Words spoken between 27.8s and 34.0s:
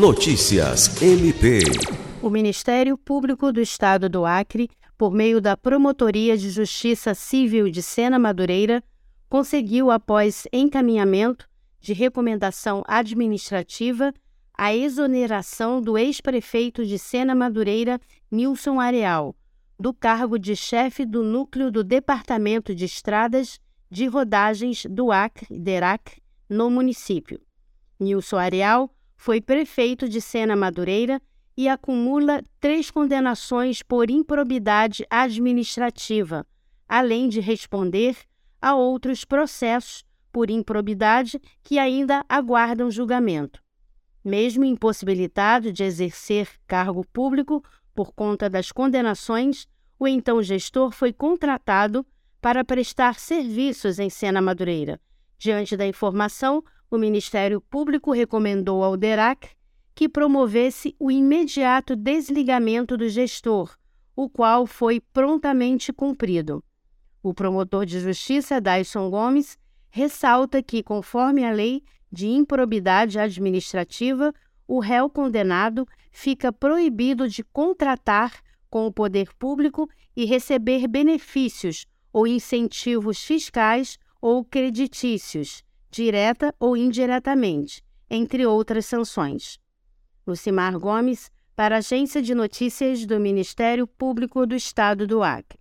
Nilson Areal foi prefeito de Sena Madureira e acumula três condenações